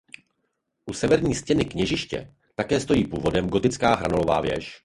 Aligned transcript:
U 0.85 0.93
severní 0.93 1.35
stěny 1.35 1.65
kněžiště 1.65 2.33
také 2.55 2.79
stojí 2.79 3.07
původem 3.07 3.47
gotická 3.49 3.95
hranolová 3.95 4.41
věž. 4.41 4.79